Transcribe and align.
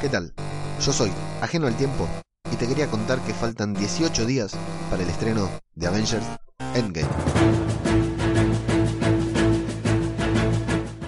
¿Qué 0.00 0.10
tal? 0.10 0.34
Yo 0.84 0.92
soy 0.92 1.10
Ajeno 1.40 1.66
al 1.66 1.74
Tiempo 1.74 2.06
y 2.52 2.56
te 2.56 2.68
quería 2.68 2.86
contar 2.86 3.18
que 3.20 3.32
faltan 3.32 3.72
18 3.72 4.26
días 4.26 4.52
para 4.90 5.02
el 5.02 5.08
estreno 5.08 5.48
de 5.74 5.86
Avengers 5.86 6.26
Endgame. 6.74 7.08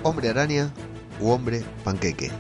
Hombre 0.03 0.31
araña 0.31 0.73
u 1.21 1.29
hombre 1.29 1.63
panqueque. 1.85 2.31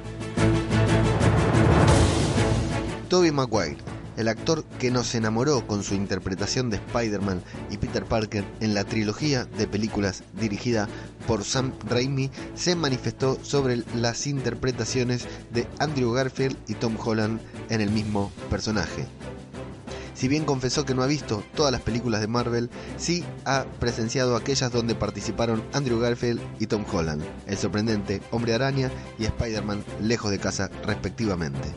Toby 3.11 3.31
Maguire, 3.31 3.77
el 4.19 4.27
actor 4.27 4.65
que 4.81 4.91
nos 4.91 5.15
enamoró 5.15 5.65
con 5.67 5.85
su 5.85 5.95
interpretación 5.95 6.71
de 6.71 6.77
Spider-Man 6.77 7.41
y 7.71 7.79
Peter 7.79 8.05
Parker 8.05 8.45
en 8.61 8.75
la 8.75 8.83
trilogía 8.83 9.45
de 9.45 9.69
películas 9.69 10.25
dirigida 10.39 10.89
por 11.29 11.45
Sam 11.45 11.73
Raimi, 11.89 12.31
se 12.57 12.75
manifestó 12.75 13.39
sobre 13.43 13.85
las 13.95 14.27
interpretaciones 14.27 15.27
de 15.53 15.69
Andrew 15.79 16.13
Garfield 16.13 16.57
y 16.67 16.75
Tom 16.75 16.97
Holland 17.03 17.41
en 17.71 17.81
el 17.81 17.91
mismo 17.91 18.33
personaje. 18.51 19.07
Si 20.15 20.27
bien 20.27 20.45
confesó 20.45 20.85
que 20.85 20.95
no 20.95 21.05
ha 21.05 21.07
visto 21.07 21.45
todas 21.55 21.71
las 21.71 21.81
películas 21.81 22.21
de 22.21 22.27
Marvel, 22.27 22.71
sí 22.97 23.23
ha 23.45 23.67
presenciado 23.79 24.35
aquellas 24.35 24.73
donde 24.73 24.97
participaron 24.97 25.63
Andrew 25.73 26.01
Garfield 26.01 26.41
y 26.59 26.67
Tom 26.67 26.85
Holland, 26.93 27.23
el 27.47 27.57
sorprendente 27.57 28.21
Hombre 28.33 28.55
Araña 28.55 28.91
y 29.17 29.27
Spider-Man 29.27 29.85
lejos 30.03 30.33
de 30.33 30.41
casa 30.41 30.73
respectivamente. 30.85 31.73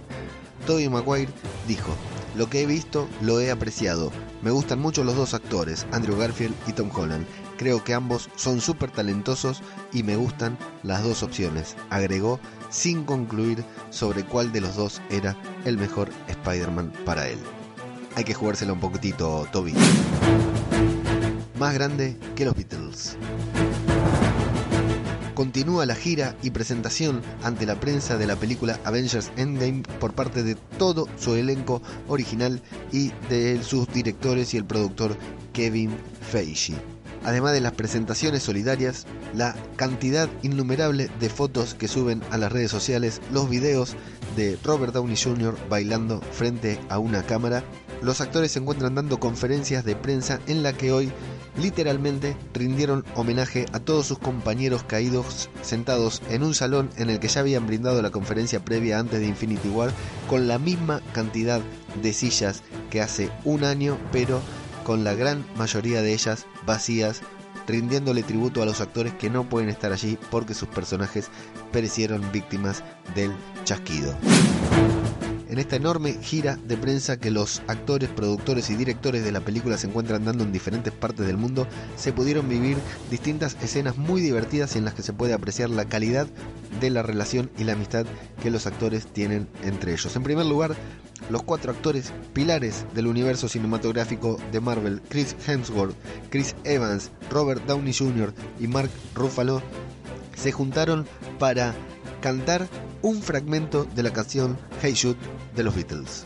Tobey 0.65 0.89
Maguire 0.89 1.31
dijo, 1.67 1.95
lo 2.35 2.49
que 2.49 2.61
he 2.61 2.65
visto 2.65 3.07
lo 3.21 3.39
he 3.39 3.51
apreciado. 3.51 4.11
Me 4.41 4.51
gustan 4.51 4.79
mucho 4.79 5.03
los 5.03 5.15
dos 5.15 5.33
actores, 5.33 5.85
Andrew 5.91 6.17
Garfield 6.17 6.55
y 6.67 6.73
Tom 6.73 6.89
Holland. 6.93 7.25
Creo 7.57 7.83
que 7.83 7.93
ambos 7.93 8.29
son 8.35 8.61
súper 8.61 8.91
talentosos 8.91 9.61
y 9.93 10.03
me 10.03 10.15
gustan 10.15 10.57
las 10.83 11.03
dos 11.03 11.23
opciones, 11.23 11.75
agregó 11.89 12.39
sin 12.69 13.03
concluir 13.03 13.63
sobre 13.89 14.23
cuál 14.23 14.51
de 14.51 14.61
los 14.61 14.75
dos 14.75 15.01
era 15.09 15.35
el 15.65 15.77
mejor 15.77 16.09
Spider-Man 16.27 16.91
para 17.05 17.27
él. 17.27 17.37
Hay 18.15 18.23
que 18.23 18.33
jugársela 18.33 18.73
un 18.73 18.79
poquitito, 18.79 19.47
Toby. 19.51 19.73
Más 21.59 21.73
grande 21.73 22.17
que 22.35 22.45
los 22.45 22.55
Beatles 22.55 23.17
continúa 25.41 25.87
la 25.87 25.95
gira 25.95 26.35
y 26.43 26.51
presentación 26.51 27.23
ante 27.41 27.65
la 27.65 27.79
prensa 27.79 28.15
de 28.15 28.27
la 28.27 28.35
película 28.35 28.79
Avengers 28.83 29.31
Endgame 29.37 29.81
por 29.99 30.13
parte 30.13 30.43
de 30.43 30.53
todo 30.77 31.07
su 31.17 31.33
elenco 31.33 31.81
original 32.07 32.61
y 32.91 33.11
de 33.27 33.63
sus 33.63 33.91
directores 33.91 34.53
y 34.53 34.57
el 34.57 34.65
productor 34.65 35.17
Kevin 35.51 35.97
Feige. 36.29 36.75
Además 37.23 37.53
de 37.53 37.61
las 37.61 37.71
presentaciones 37.71 38.43
solidarias, 38.43 39.07
la 39.33 39.55
cantidad 39.77 40.29
innumerable 40.43 41.09
de 41.19 41.29
fotos 41.29 41.73
que 41.73 41.87
suben 41.87 42.21
a 42.29 42.37
las 42.37 42.51
redes 42.51 42.69
sociales, 42.69 43.19
los 43.31 43.49
videos 43.49 43.95
de 44.35 44.59
Robert 44.63 44.93
Downey 44.93 45.17
Jr. 45.17 45.57
bailando 45.71 46.21
frente 46.21 46.79
a 46.87 46.99
una 46.99 47.23
cámara, 47.23 47.63
los 48.03 48.21
actores 48.21 48.51
se 48.51 48.59
encuentran 48.59 48.93
dando 48.93 49.19
conferencias 49.19 49.83
de 49.85 49.95
prensa 49.95 50.39
en 50.45 50.61
la 50.61 50.73
que 50.73 50.91
hoy 50.91 51.11
literalmente 51.57 52.35
rindieron 52.53 53.05
homenaje 53.15 53.65
a 53.73 53.79
todos 53.79 54.07
sus 54.07 54.19
compañeros 54.19 54.83
caídos 54.83 55.49
sentados 55.61 56.21
en 56.29 56.43
un 56.43 56.53
salón 56.53 56.89
en 56.97 57.09
el 57.09 57.19
que 57.19 57.27
ya 57.27 57.41
habían 57.41 57.67
brindado 57.67 58.01
la 58.01 58.11
conferencia 58.11 58.63
previa 58.63 58.99
antes 58.99 59.19
de 59.19 59.27
Infinity 59.27 59.69
War 59.69 59.91
con 60.29 60.47
la 60.47 60.59
misma 60.59 61.01
cantidad 61.13 61.61
de 62.01 62.13
sillas 62.13 62.63
que 62.89 63.01
hace 63.01 63.29
un 63.43 63.63
año, 63.63 63.97
pero 64.11 64.41
con 64.83 65.03
la 65.03 65.13
gran 65.13 65.45
mayoría 65.57 66.01
de 66.01 66.13
ellas 66.13 66.45
vacías, 66.65 67.21
rindiéndole 67.67 68.23
tributo 68.23 68.61
a 68.61 68.65
los 68.65 68.81
actores 68.81 69.13
que 69.13 69.29
no 69.29 69.47
pueden 69.47 69.69
estar 69.69 69.93
allí 69.93 70.17
porque 70.29 70.53
sus 70.53 70.67
personajes 70.69 71.29
perecieron 71.71 72.31
víctimas 72.31 72.83
del 73.15 73.31
chasquido 73.63 74.17
en 75.51 75.59
esta 75.59 75.75
enorme 75.75 76.13
gira 76.21 76.57
de 76.65 76.77
prensa 76.77 77.19
que 77.19 77.29
los 77.29 77.61
actores, 77.67 78.09
productores 78.09 78.69
y 78.69 78.75
directores 78.75 79.25
de 79.25 79.33
la 79.33 79.41
película 79.41 79.77
se 79.77 79.87
encuentran 79.87 80.23
dando 80.23 80.45
en 80.45 80.53
diferentes 80.53 80.93
partes 80.93 81.27
del 81.27 81.35
mundo, 81.35 81.67
se 81.97 82.13
pudieron 82.13 82.47
vivir 82.47 82.77
distintas 83.09 83.57
escenas 83.61 83.97
muy 83.97 84.21
divertidas 84.21 84.77
en 84.77 84.85
las 84.85 84.93
que 84.93 85.03
se 85.03 85.11
puede 85.11 85.33
apreciar 85.33 85.69
la 85.69 85.83
calidad 85.83 86.25
de 86.79 86.89
la 86.89 87.03
relación 87.03 87.51
y 87.57 87.65
la 87.65 87.73
amistad 87.73 88.05
que 88.41 88.49
los 88.49 88.65
actores 88.65 89.05
tienen 89.07 89.49
entre 89.61 89.91
ellos. 89.91 90.15
En 90.15 90.23
primer 90.23 90.45
lugar, 90.45 90.73
los 91.29 91.43
cuatro 91.43 91.73
actores 91.73 92.13
pilares 92.31 92.85
del 92.95 93.07
universo 93.07 93.49
cinematográfico 93.49 94.37
de 94.53 94.61
Marvel, 94.61 95.01
Chris 95.09 95.35
Hemsworth, 95.45 95.95
Chris 96.29 96.55
Evans, 96.63 97.11
Robert 97.29 97.65
Downey 97.65 97.93
Jr. 97.93 98.33
y 98.57 98.67
Mark 98.67 98.89
Ruffalo, 99.15 99.61
se 100.33 100.53
juntaron 100.53 101.05
para 101.39 101.75
cantar 102.21 102.69
un 103.01 103.21
fragmento 103.21 103.85
de 103.95 104.03
la 104.03 104.13
canción 104.13 104.57
Hey 104.83 104.93
Shoot 104.95 105.15
de 105.55 105.63
los 105.63 105.75
Beatles. 105.75 106.25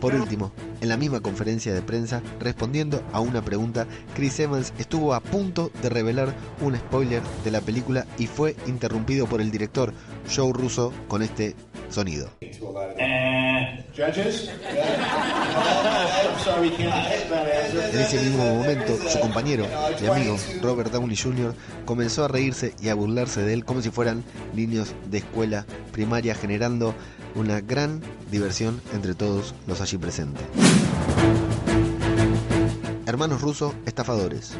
Por 0.00 0.14
último, 0.14 0.50
en 0.80 0.88
la 0.88 0.96
misma 0.96 1.20
conferencia 1.20 1.74
de 1.74 1.82
prensa, 1.82 2.22
respondiendo 2.40 3.02
a 3.12 3.20
una 3.20 3.42
pregunta, 3.42 3.86
Chris 4.14 4.38
Evans 4.40 4.72
estuvo 4.78 5.14
a 5.14 5.20
punto 5.20 5.70
de 5.82 5.88
revelar 5.88 6.34
un 6.60 6.76
spoiler 6.76 7.22
de 7.44 7.50
la 7.50 7.60
película 7.60 8.06
y 8.18 8.26
fue 8.26 8.56
interrumpido 8.66 9.26
por 9.26 9.40
el 9.40 9.50
director 9.50 9.92
Joe 10.34 10.52
Russo 10.52 10.92
con 11.08 11.22
este 11.22 11.54
sonido. 11.90 12.30
En 12.40 12.48
ese 18.00 18.20
mismo 18.20 18.54
momento, 18.54 18.96
su 19.08 19.20
compañero 19.20 19.66
y 20.00 20.06
amigo 20.06 20.36
Robert 20.62 20.92
Downey 20.92 21.16
Jr. 21.16 21.54
comenzó 21.84 22.24
a 22.24 22.28
reírse 22.28 22.74
y 22.80 22.88
a 22.88 22.94
burlarse 22.94 23.42
de 23.42 23.54
él 23.54 23.64
como 23.64 23.82
si 23.82 23.90
fueran 23.90 24.24
niños 24.54 24.94
de 25.10 25.18
escuela 25.18 25.66
primaria, 25.92 26.34
generando 26.34 26.94
una 27.34 27.60
gran 27.60 28.02
diversión 28.30 28.80
entre 28.94 29.14
todos 29.14 29.54
los 29.66 29.80
allí 29.80 29.98
presentes. 29.98 30.44
Hermanos 33.06 33.40
rusos 33.40 33.74
estafadores. 33.86 34.54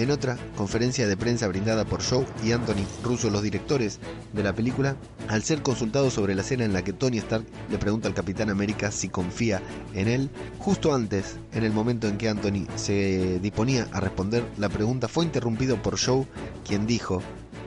En 0.00 0.10
otra 0.10 0.38
conferencia 0.56 1.06
de 1.06 1.16
prensa 1.16 1.46
brindada 1.48 1.84
por 1.84 2.02
Joe 2.02 2.24
y 2.42 2.52
Anthony 2.52 2.86
Russo, 3.02 3.28
los 3.28 3.42
directores 3.42 3.98
de 4.32 4.42
la 4.42 4.54
película, 4.54 4.96
al 5.28 5.42
ser 5.42 5.62
consultados 5.62 6.14
sobre 6.14 6.34
la 6.34 6.40
escena 6.40 6.64
en 6.64 6.72
la 6.72 6.82
que 6.82 6.92
Tony 6.92 7.18
Stark 7.18 7.44
le 7.70 7.76
pregunta 7.76 8.08
al 8.08 8.14
Capitán 8.14 8.48
América 8.50 8.92
si 8.92 9.10
confía 9.10 9.60
en 9.92 10.08
él, 10.08 10.30
justo 10.58 10.94
antes, 10.94 11.36
en 11.52 11.64
el 11.64 11.72
momento 11.72 12.08
en 12.08 12.16
que 12.16 12.28
Anthony 12.28 12.66
se 12.76 13.40
disponía 13.40 13.88
a 13.92 14.00
responder, 14.00 14.42
la 14.56 14.70
pregunta 14.70 15.06
fue 15.06 15.26
interrumpido 15.26 15.82
por 15.82 15.98
Joe, 15.98 16.24
quien 16.66 16.86
dijo, 16.86 17.20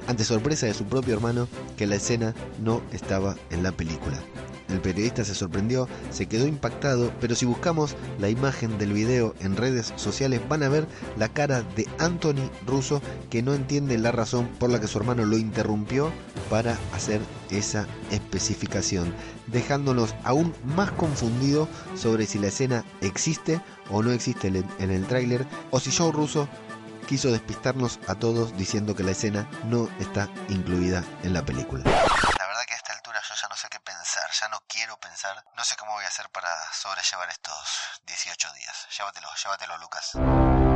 ante 0.08 0.24
sorpresa 0.24 0.66
de 0.66 0.74
su 0.74 0.86
propio 0.86 1.14
hermano, 1.14 1.48
que 1.78 1.88
la 1.88 1.96
escena 1.96 2.34
no 2.62 2.82
estaba 2.92 3.36
en 3.50 3.64
la 3.64 3.72
película. 3.72 4.20
El 4.74 4.82
periodista 4.82 5.24
se 5.24 5.36
sorprendió, 5.36 5.88
se 6.10 6.26
quedó 6.26 6.48
impactado, 6.48 7.12
pero 7.22 7.36
si 7.36 7.46
buscamos 7.46 7.96
la 8.20 8.30
imagen 8.30 8.80
del 8.80 8.92
video 8.92 9.36
en 9.40 9.56
redes 9.56 9.94
sociales 9.98 10.42
van 10.50 10.64
a 10.64 10.70
ver 10.70 10.88
la 11.16 11.30
cara 11.30 11.62
de 11.76 11.88
Anthony 12.00 12.50
Russo 12.66 13.00
que 13.30 13.44
no 13.44 13.54
entiende 13.54 13.98
la 14.00 14.12
razón 14.12 14.48
por 14.60 14.72
la 14.72 14.80
que 14.80 14.88
su 14.88 14.98
hermano 14.98 15.26
lo 15.26 15.38
interrumpió 15.38 16.12
para 16.50 16.80
hacer 16.94 17.22
esa 17.52 17.86
especificación, 18.10 19.14
dejándonos 19.46 20.16
aún 20.24 20.54
más 20.76 20.92
confundidos 20.92 21.70
sobre 21.96 22.26
si 22.26 22.40
la 22.40 22.48
escena 22.48 22.84
existe 23.02 23.62
o 23.92 24.02
no 24.02 24.12
existe 24.12 24.48
en 24.48 24.92
el 24.92 25.06
tráiler 25.06 25.46
o 25.70 25.80
si 25.80 25.92
Joe 25.92 26.12
Russo 26.12 26.48
quiso 27.04 27.32
despistarnos 27.32 28.00
a 28.08 28.16
todos 28.16 28.56
diciendo 28.58 28.96
que 28.96 29.04
la 29.04 29.12
escena 29.12 29.50
no 29.66 29.90
está 30.00 30.30
incluida 30.50 31.04
en 31.24 31.34
la 31.34 31.44
película. 31.44 31.84
La 31.86 32.48
verdad 32.48 32.66
que 32.68 32.74
a 32.74 32.78
esta 32.78 32.94
altura 32.94 33.22
yo 33.28 33.36
ya 33.36 33.48
no 33.48 33.56
sé 33.56 33.68
qué 33.70 33.80
pensar, 33.80 34.30
ya 34.40 34.48
no 34.50 34.64
quiero 34.68 35.00
pensar, 35.00 35.44
no 35.56 35.64
sé 35.64 35.76
cómo 35.76 35.94
voy 35.94 36.06
a 36.06 36.08
hacer 36.08 36.30
para 36.30 36.50
sobrellevar 36.74 37.30
estos 37.30 38.02
18 38.06 38.54
días. 38.54 38.88
Llévatelo, 38.98 39.28
llévatelo 39.44 39.78
Lucas. 39.78 40.73